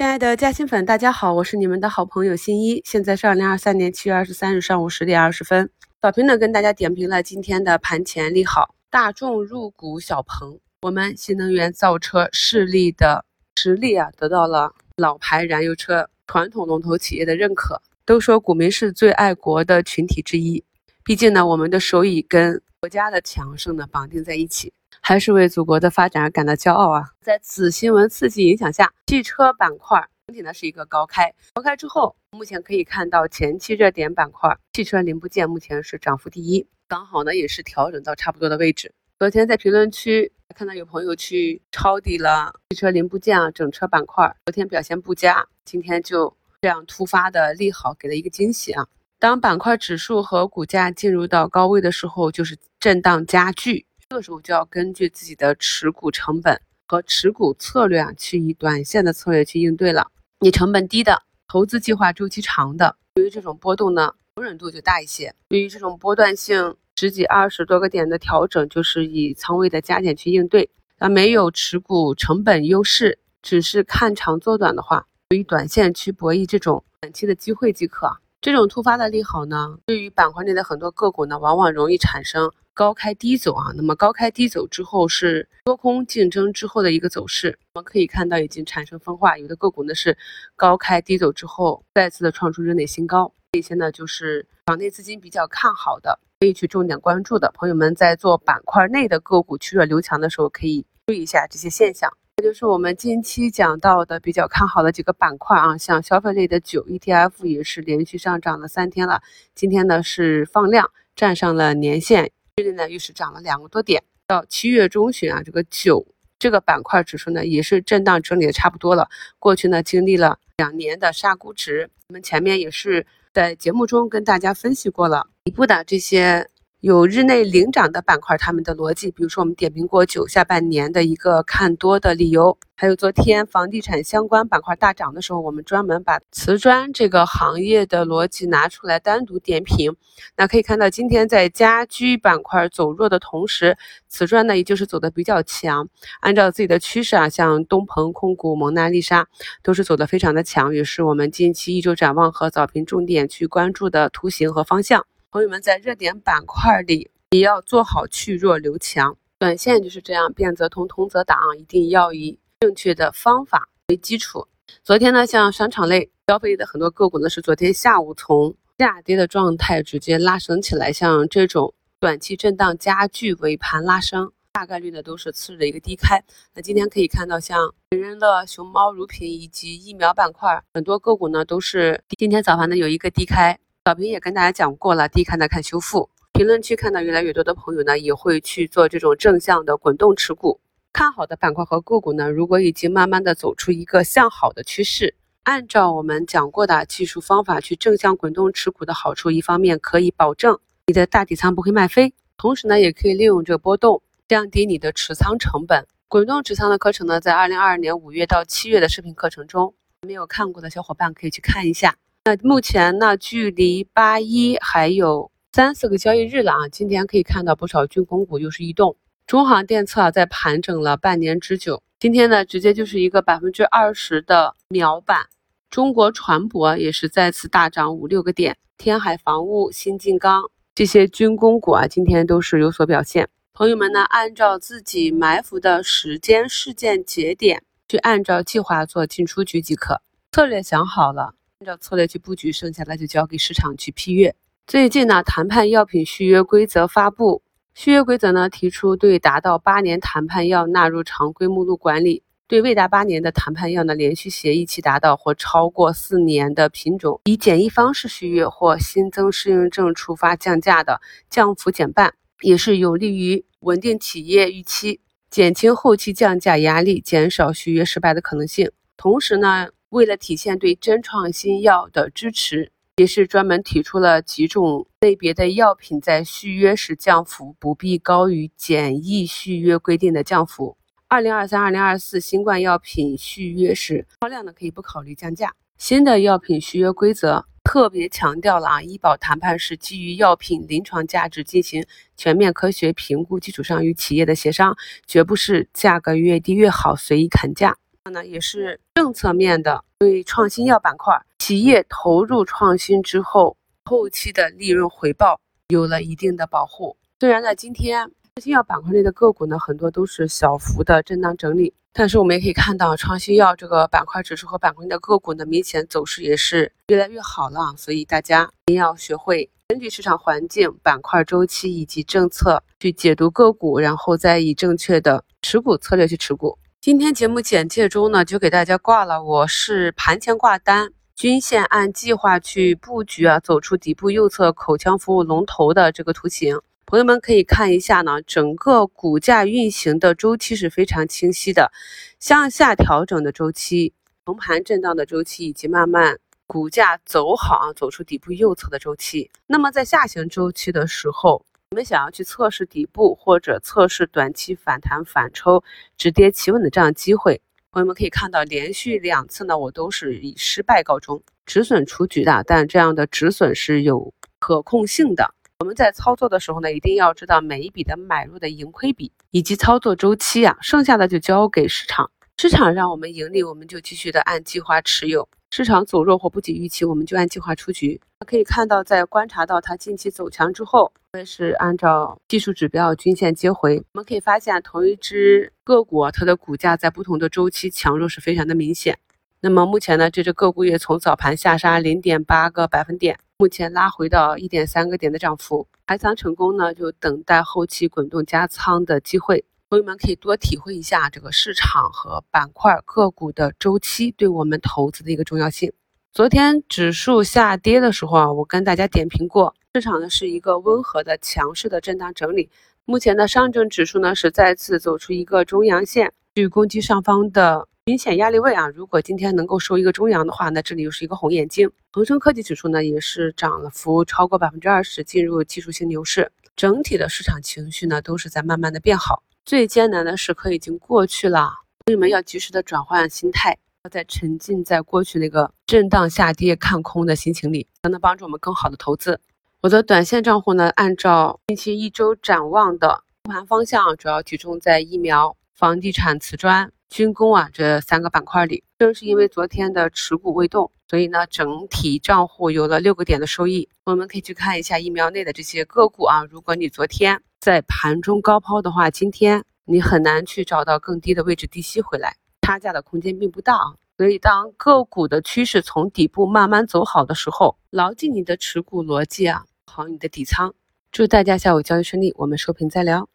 [0.00, 2.80] 亲爱的嘉兴粉，大家好，我是你们的好朋友新一。
[2.86, 5.68] 现在是二零二三年七月二十三日上午十点二十分。
[6.00, 13.26] 早评呢跟大家点评了今天的盘前利好，大众入股小鹏，我们新能源造车势力的
[13.56, 17.82] 实力啊得到了老牌燃油车传统龙头企业的认可。
[18.06, 20.64] 都说股民是最爱国的群体之一，
[21.04, 24.72] 毕竟呢我们的手已跟国家的强盛呢绑定在一起。
[25.00, 27.10] 还是为祖国的发展而感到骄傲啊！
[27.20, 31.32] 在此新闻刺激影响下，汽车板块整体呢是一个高开。
[31.54, 38.92] 高开之后，目前可以看到前期热点板块汽车零部件目前是涨幅第一，刚好呢也是调整到差不多的位置。
[39.18, 48.86] 昨天在评论区看到有朋友去抄底了汽车零部件啊整车板块，昨天表现不佳，今天就这样突发的利好给了一个惊喜啊！
[49.18, 53.84] 当板块指数和股价进入到高位的时候，就是震荡加剧。
[54.10, 60.10] 这个时候就要根据自己的持股成本和持股策略啊，去以短线的策略去应对了。
[60.40, 65.32] 你成本低的，投资计划周期长的，对于这种波动呢，容忍度就大一些。
[65.48, 70.68] 对于这种波段性十几、二十多个点的调整，就是以仓位的加减去应对。
[70.98, 78.10] 那没有持股成本优势，只是看长做短的话，以短线去博弈这种短期的机会即可。
[78.40, 82.50] 这种突发的利好呢，对于板块内的很多个股呢，往往容易产生。
[82.72, 90.16] 高开低走啊，那么高开低走之后是多空竞争之后的一个走势，我们可以看到已经产生分化，有的个股呢是
[90.56, 102.10] 高开低走之后再次的创出日内新高，这些呢就是场内资金比较看好的，可以去重点关注的朋友们在做板块内的个股趋弱留强的时候，可以注意一下这些现象。
[102.36, 109.20] 这就是我们近期讲到的比较看好的几个板块啊，像消费类的酒 ETF 也是连续上涨了三天了，
[109.54, 112.32] 今天呢是放量站上了年线。
[112.60, 114.02] 最近呢，又是涨了两个多点。
[114.26, 116.06] 到七月中旬啊，这个酒
[116.38, 119.08] 这个板块指数呢，也是震荡整理的差不多了。
[119.38, 126.50] 过去呢，经历了两年的杀估值，我们前面也是在节目中跟大家分析过了，底部的这些。
[126.80, 139.94] 有日内领涨的板块，他们的逻辑，比如说我们点评过九下半年的一个看多的理由，还有昨天房地产相关板块大涨的时候，我们专门把瓷砖这个行业的逻辑拿出来单独点评。
[140.38, 143.76] 那可以看到，今天在家居板块走弱的同时，
[144.08, 145.86] 瓷砖呢，也就是走的比较强。
[146.20, 149.28] 按照自己的趋势啊，像东鹏控股、蒙娜丽莎
[149.62, 155.04] 都是走的非常的强，也是我们近期一周展望和早评重点去关注的图形和方向。
[155.32, 164.48] 朋友们在热点板块里也要做好去弱留强，短线就是这样，变则通，通则挡，一定要以正确的方法为基础。
[164.82, 176.20] 昨天呢，像商场类、消费的很多个股呢，是昨天下午从下跌的状态直接拉升起来，像这种短期震荡加剧，尾盘拉升，大概率呢都是次日的一个低开。
[176.54, 183.56] 那今天可以看到，像人人乐、熊猫乳品以及疫苗板块，很多个股呢都是今天早盘呢有一个低开。
[183.90, 186.08] 小平也跟大家讲过了，低看的看修复。
[186.34, 190.60] 评论区看到越来越多的朋友呢，也会去做这种正向的滚动持股。
[190.92, 205.84] 看好的板块和个股呢，如果已经慢慢的走出一个向好的趋势，按照我们讲过的技术方法去正向滚动持股的好处，一方面可以保证你的大底仓不会卖飞，同时呢，也可以利用这个波动降低你的持仓成本。
[206.06, 209.74] 滚动持仓的课程呢，在二零二二年五月到七月的视频课程中，
[210.06, 211.96] 没有看过的小伙伴可以去看一下。
[212.22, 216.68] 那目前呢，距离八一还有三四个交易日了啊。
[216.68, 218.94] 今天可以看到不少军工股又是异动，
[219.26, 225.28] 中航电测啊在盘整了半年之久，今天呢直接就是一个百分之二十的秒板。
[225.70, 230.42] 中国船舶也是再次大涨五六个点，天海防务、新晋钢
[230.74, 233.30] 这些军工股啊，今天都是有所表现。
[233.54, 241.34] 朋友们呢，按照自己埋伏的时间事件节点去按照计划做进出局即可，策略想好了。
[241.60, 244.34] 按照策略去布局，剩下的就交给市场去批阅。
[244.66, 247.42] 最近呢，谈判药品续约规则发布，
[247.74, 268.70] 续约规则呢提出对达到八年谈判药纳入常规目录管理，对未达八年的谈判药呢，连续协议期达到或超过四年的品种，以简易方式续约或新增适应症触发降价的，降幅减半，也是有利于稳定企业预期，减轻后期降价压力，减少续约失败的可能性。
[268.96, 269.68] 同时呢。
[269.90, 280.76] 为了体现对真创新药的支持，也是专门提出了几种类别的药品在续约时降幅不必高于简易续约规定的降幅。
[281.08, 285.52] 二零二三、二零二四新冠药品续约时，销量呢可以不考虑降价。
[285.76, 291.84] 新的药品续约规则特别强调了啊，医保谈判是基于药品临床价值进行
[292.16, 297.76] 全面科学评估基础上与企业的协商，绝不是价格越低越好随意砍价。
[298.08, 305.38] 呢也是政策面的，对创新药板块，企业投入创新之后，后期的利润回报
[305.68, 306.96] 有了一定的保护。
[307.18, 317.74] 虽然呢，今天创新药板块内的个股呢，很多都是小幅的震荡整理，但是我们也可以看到，创新药这个板块指数和板块内的个股呢，明显走势也是越来越好了。
[317.76, 326.58] 所以大家一定要学会根据市场环境、板块周期以及政策去解读个股，然后再以正确的持股策略去持股。
[326.82, 336.58] 今天节目简介中呢，就给大家挂了，我是盘前挂单，均线按计划去布局啊，走出底部右侧口腔服务龙头的这个图形。
[336.86, 341.70] 朋友们可以看一下呢，整个股价运行的周期是非常清晰的，
[342.18, 343.92] 向下调整的周期、
[344.24, 349.30] 横盘震荡的周期，以及慢慢股价走好啊、走出底部右侧的周期。
[349.46, 355.62] 那么在下行周期的时候，我们想要去测试底部或者测试短期反弹反抽、
[355.96, 357.40] 止跌企稳的这样机会，
[357.70, 362.42] 朋友们可以看到，连续两次呢，我都是以失败告终，止损出局的。
[362.44, 365.32] 但这样的止损是有可控性的。
[365.60, 378.00] 我们在操作的时候呢，一定要知道每一笔的买入的盈亏比以及操作周期啊，剩下的就交给市场，市场让我们盈利，我们就继续的按计划持有；市场走弱或不及预期，我们就按计划出局。
[378.24, 383.78] 可以看到，在观察到它近期走强之后，我也是按照技术指标均线接回。
[383.94, 388.96] 我们可以发现，同一只个股，它的股价在不同的周期强弱是非常的明显。
[389.40, 393.18] 那么目前呢，这只个股也从早盘下杀零点八个百分点。
[393.38, 399.44] 目前拉回到一点三个点的涨幅，排仓成功呢，就等待后期滚动加仓的机会。
[399.70, 405.72] 朋友们可以多体会一下这个市场和板块个股的周期对我们投资的一个重要性。
[406.12, 412.50] 昨天指数下跌的时候啊，我跟大家点评过，市场呢是一个温和的强势的震荡整理。
[412.84, 417.68] 目前的上证指数呢是再次走出一个中阳线，去攻击上方的。
[417.86, 421.70] 均线压力位啊，如果今天能够收一个中阳的话，那这里又是一个红眼睛。
[421.92, 426.32] 恒生科技指数呢，也是涨了幅超过百分之二十，进入技术性牛市。
[426.56, 429.22] 整体的市场情绪呢，都是在慢慢的变好。
[429.50, 431.50] 最艰难的时刻已经过去了，
[431.84, 439.20] 朋友们要及时的转换心态，要在沉浸在过去那个震荡下跌看空的心情里，才能帮助我们更好的投资。
[439.60, 446.70] 我的短线账户呢，按照近期一周展望的复盘方向，主要集中在疫苗、房地产、瓷砖。
[446.88, 453.68] 军工啊，这三个板块里，正是因为昨天的持股未动，所以呢，整体账户有了六个点的收益。
[453.84, 463.76] 我们可以去看一下疫苗内的这些个股啊，如果你昨天在盘中高抛的话，今天你很难去找到更低的位置低吸回来，差价的空间并不大啊。
[463.96, 470.52] 所以，当个股的趋势从底部慢慢走好的时候，牢记你的持股逻辑啊，好你的底仓。
[470.90, 473.08] 祝大家下午交易顺利，我们收评再聊。